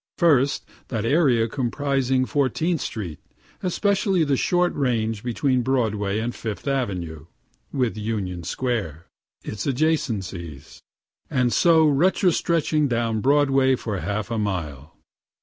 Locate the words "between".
5.21-5.61